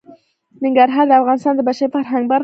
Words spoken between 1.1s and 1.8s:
افغانستان د